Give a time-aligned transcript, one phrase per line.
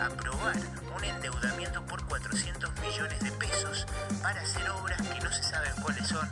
[0.00, 0.56] aprobar
[0.96, 3.86] un endeudamiento por 400 millones de pesos
[4.22, 6.28] para hacer obras que no se saben cuáles son,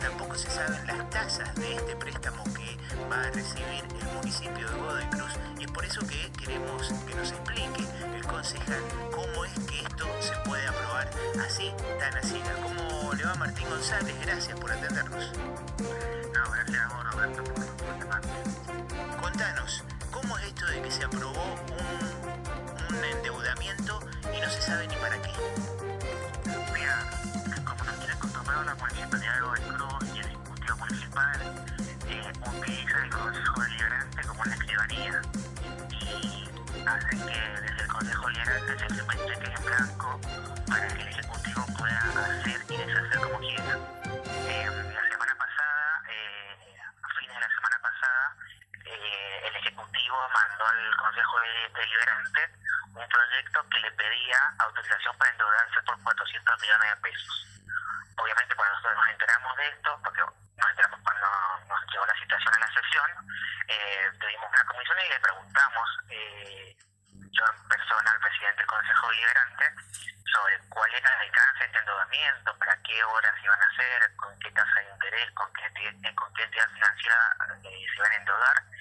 [0.00, 2.78] tampoco se saben las tasas de este préstamo que
[3.10, 7.14] va a recibir el municipio de Godoy Cruz y es por eso que queremos que
[7.14, 11.10] nos explique el concejal cómo es que esto se puede aprobar
[11.44, 12.40] así, tan así.
[12.62, 14.14] ¿Cómo le va Martín González?
[14.22, 15.32] Gracias por atendernos.
[16.32, 21.44] No, gracias a vos, Roberto, por, por Contanos, ¿cómo es esto de que se aprobó
[21.54, 22.11] un,
[24.52, 25.32] se sabe ni para qué?
[26.72, 26.98] Mira,
[27.64, 31.40] como nos tiene acostumbrado la Municipalidad de Godoy y el Ejecutivo Municipal,
[32.08, 35.22] eh, utiliza el Consejo Deliberante como la escribanía
[35.90, 36.50] y
[36.86, 40.20] hacen que desde el Consejo Deliberante se firme cheques en blanco
[40.68, 43.78] para que el Ejecutivo pueda hacer y deshacer como quiera.
[44.48, 48.36] Eh, la semana pasada, eh, a fines de la semana pasada,
[48.84, 52.40] eh, el Ejecutivo mandó al Consejo de- Deliberante
[52.94, 57.46] un proyecto que le pedía autorización para endeudarse por 400 millones de pesos.
[58.16, 61.26] Obviamente cuando nosotros nos enteramos de esto, porque nos enteramos cuando
[61.68, 63.10] nos llegó la situación a la sesión,
[63.68, 66.76] eh, pedimos una comisión y le preguntamos, eh,
[67.32, 69.64] yo en persona al presidente del Consejo Deliberante,
[70.32, 74.38] sobre cuál era el alcance de este endeudamiento, para qué horas iban a hacer, con
[74.38, 78.71] qué tasa de interés, con qué, con qué entidad financiera eh, se iban a endeudar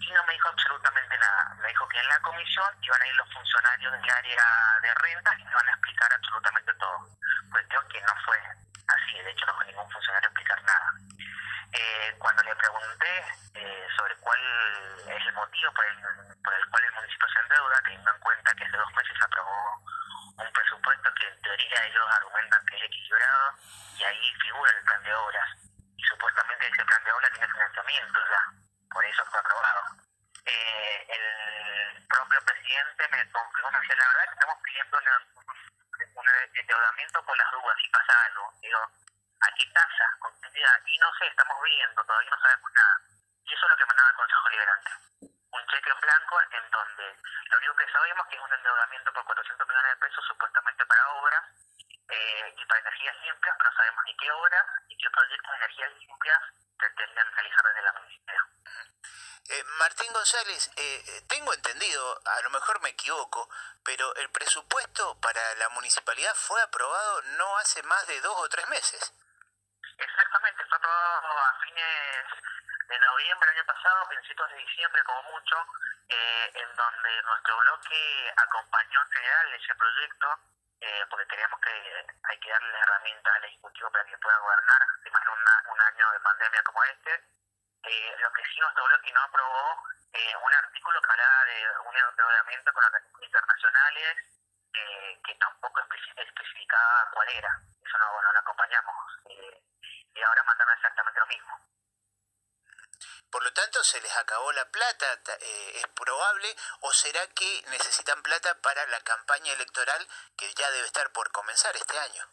[0.00, 1.54] y no me dijo absolutamente nada.
[1.62, 4.44] Me dijo que en la comisión iban a ir los funcionarios del área
[4.82, 7.08] de renta y me iban a explicar absolutamente todo.
[7.50, 8.38] Cuestión que no fue
[8.88, 10.92] así, de hecho no fue ningún funcionario explicar nada.
[11.72, 14.40] Eh, cuando le pregunté eh, sobre cuál
[15.08, 15.96] es el motivo por el,
[16.42, 19.24] por el cual el municipio se endeuda, teniendo en cuenta que hace dos meses se
[19.24, 19.82] aprobó
[20.36, 23.54] un presupuesto que en teoría ellos argumentan que es equilibrado
[23.98, 25.48] y ahí figura el plan de obras
[25.96, 28.63] y supuestamente ese plan de obras tiene financiamiento ya,
[28.94, 29.82] por eso fue aprobado.
[30.46, 34.98] Eh, el propio presidente me confirmó, me decía, la verdad que estamos pidiendo
[36.14, 38.52] un endeudamiento por las dudas, si pasa algo.
[38.62, 38.80] Digo,
[39.74, 42.96] tasa, con qué entidad, y no sé, estamos viendo, todavía no sabemos nada.
[43.44, 44.90] Y eso es lo que mandaba el Consejo Liberante.
[45.50, 47.16] Un cheque en blanco en donde
[47.50, 51.08] lo único que sabemos que es un endeudamiento por 400 millones de pesos supuestamente para
[51.18, 51.44] obras
[52.08, 55.56] eh, y para energías limpias, pero no sabemos ni qué obras ni qué proyectos de
[55.56, 56.40] energías limpias
[56.78, 58.44] pretenden realizar desde la municipalidad.
[59.50, 63.48] Eh, Martín González, eh, eh, tengo entendido, a lo mejor me equivoco,
[63.84, 68.66] pero el presupuesto para la municipalidad fue aprobado no hace más de dos o tres
[68.68, 69.12] meses.
[69.98, 72.26] Exactamente, fue aprobado a fines
[72.88, 75.56] de noviembre del año pasado, principios de diciembre como mucho,
[76.08, 80.38] eh, en donde nuestro bloque acompañó en general ese proyecto,
[80.84, 84.82] eh, porque creemos que hay que darle la herramienta al Ejecutivo para que pueda gobernar,
[85.04, 87.24] y más en un año de pandemia como este.
[87.84, 91.96] Eh, lo que sí nuestro bloque no aprobó, eh, un artículo que hablaba de un
[91.96, 94.16] endeudamiento con organismos internacionales,
[94.72, 97.48] que tampoco especi- especificaba cuál era.
[97.84, 98.94] Eso no, lo acompañamos.
[99.28, 101.73] Y ahora mandan exactamente lo mismo.
[103.34, 107.64] Por lo tanto, se les acabó la plata, ta- eh, es probable, o será que
[107.66, 110.06] necesitan plata para la campaña electoral
[110.38, 112.28] que ya debe estar por comenzar este año.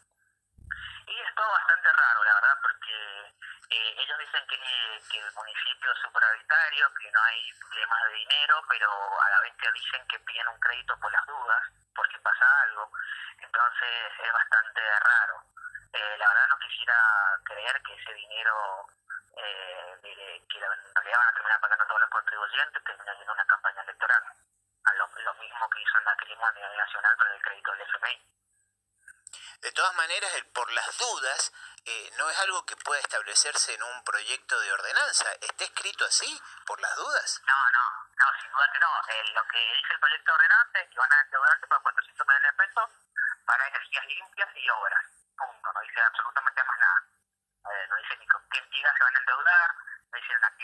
[1.08, 3.34] Y es todo bastante raro, la verdad, porque
[3.70, 4.54] eh, ellos dicen que,
[5.18, 8.88] el municipio es superhabitario, que no hay problemas de dinero, pero
[9.22, 11.62] a la vez que dicen que piden un crédito por las dudas,
[11.96, 12.92] por si pasa algo.
[13.40, 15.42] Entonces es bastante raro.
[15.94, 16.96] Eh, la verdad no quisiera
[17.42, 18.86] creer que ese dinero
[19.36, 23.34] eh, de- que en realidad van a terminar pagando todos los contribuyentes termina yendo a
[23.34, 24.22] una campaña electoral.
[24.84, 26.12] A lo, lo mismo que hizo en la
[26.42, 28.32] a nivel nacional con el crédito del FMI.
[29.60, 31.52] De todas maneras, el por las dudas
[31.84, 35.30] eh, no es algo que pueda establecerse en un proyecto de ordenanza.
[35.40, 37.40] ¿Está escrito así, por las dudas?
[37.46, 38.90] No, no, no, sin duda que no.
[39.08, 42.26] Eh, lo que dice el proyecto de ordenanza es que van a endeudarse por 400
[42.26, 42.90] millones de pesos
[43.46, 45.04] para energías limpias y obras.
[45.36, 45.72] Punto.
[45.72, 47.02] No dice absolutamente más nada.
[47.70, 49.20] Eh, no dice ni con qué entidad se van a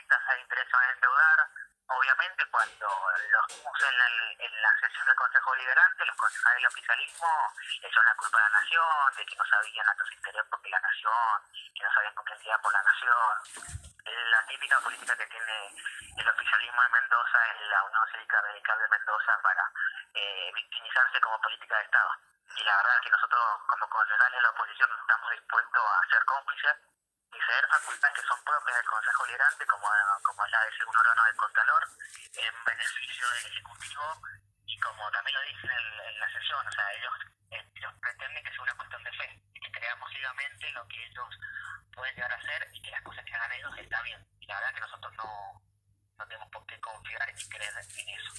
[0.08, 1.48] tasa de interés van a endeudar.
[1.88, 2.88] Obviamente, cuando
[3.32, 4.06] los puse en la,
[4.44, 9.14] en sesión del Consejo Deliberante, los concejales del oficialismo echaron la culpa a la Nación,
[9.16, 11.40] de que no sabían la tasa de porque la Nación,
[11.74, 13.38] que no sabían con qué entidad por la Nación.
[14.04, 15.74] La típica política que tiene
[16.16, 19.72] el oficialismo de Mendoza es la Unión Cívica Radical de Mendoza para
[20.14, 22.10] eh, victimizarse como política de Estado.
[22.56, 26.24] Y la verdad es que nosotros, como concejales de la oposición, estamos dispuestos a ser
[26.24, 26.76] cómplices
[27.32, 29.88] y ceder facultades que son propias del Consejo Liberante, como,
[30.24, 31.88] como la de ser un órgano del Contralor,
[32.34, 34.22] en beneficio del Ejecutivo
[34.66, 37.14] y como también lo dicen en, la sesión, o sea, ellos,
[37.50, 41.28] ellos pretenden que sea una cuestión de fe y que creamos ciegamente lo que ellos
[41.94, 44.24] pueden llegar a hacer y que las cosas que hagan ellos está bien.
[44.40, 45.62] Y la verdad que nosotros no,
[46.18, 48.32] no tenemos por qué confiar ni creer en eso.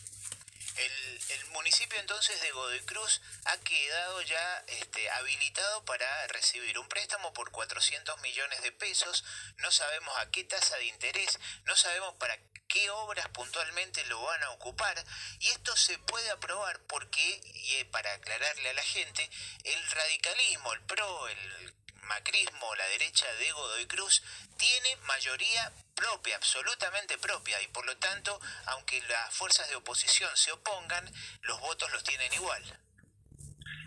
[0.75, 6.87] El, el, municipio entonces de Godoy Cruz ha quedado ya este, habilitado para recibir un
[6.87, 9.23] préstamo por 400 millones de pesos.
[9.57, 12.37] No sabemos a qué tasa de interés, no sabemos para
[12.69, 15.03] qué obras puntualmente lo van a ocupar.
[15.39, 19.29] Y esto se puede aprobar porque, y eh, para aclararle a la gente,
[19.63, 21.73] el radicalismo, el PRO, el
[22.03, 24.23] macrismo, la derecha de Godoy Cruz,
[24.57, 30.51] tiene mayoría propia, absolutamente propia, y por lo tanto, aunque las fuerzas de oposición se
[30.51, 31.11] opongan,
[31.41, 32.63] los votos los tienen igual.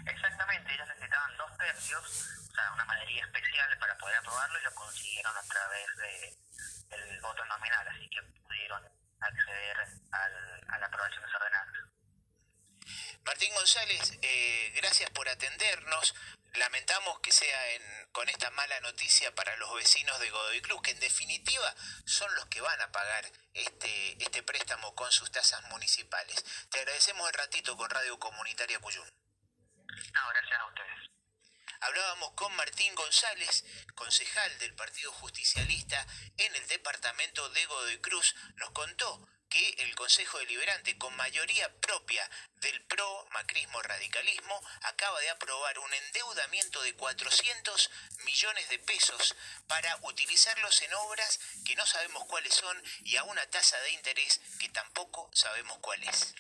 [0.07, 2.03] Exactamente, ellos necesitaban dos tercios,
[2.51, 7.21] o sea, una mayoría especial para poder aprobarlo y lo consiguieron a través de, del
[7.21, 8.83] voto nominal, así que pudieron
[9.21, 9.77] acceder
[10.11, 11.79] al, a la aprobación de esa ordenanza.
[13.25, 16.15] Martín González, eh, gracias por atendernos.
[16.55, 20.91] Lamentamos que sea en, con esta mala noticia para los vecinos de Godoy Cruz, que
[20.91, 26.45] en definitiva son los que van a pagar este, este préstamo con sus tasas municipales.
[26.71, 29.09] Te agradecemos el ratito con Radio Comunitaria Cuyún.
[30.13, 31.11] No, gracias a ustedes.
[31.81, 33.65] Hablábamos con Martín González,
[33.95, 36.07] concejal del Partido Justicialista
[36.37, 38.35] en el departamento de Godoy Cruz.
[38.57, 42.29] Nos contó que el Consejo Deliberante, con mayoría propia
[42.63, 47.91] del PRO, macrismo, radicalismo, acaba de aprobar un endeudamiento de 400
[48.25, 53.45] millones de pesos para utilizarlos en obras que no sabemos cuáles son y a una
[53.51, 56.35] tasa de interés que tampoco sabemos cuál es.